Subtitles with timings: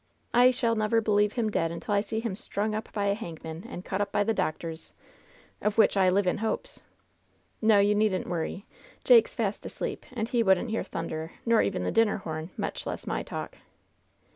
[0.33, 3.65] I shall never believe him dead until I see him strung up by a hangman
[3.69, 4.93] and cut up by the doctors—
[5.61, 6.81] of which I live in hopes!
[7.61, 8.65] No, you needn't worry.
[9.03, 12.87] Jake's fast asleep, and he wouldn't hear thunder, nor even the din ner horn, much
[12.87, 13.57] less my talk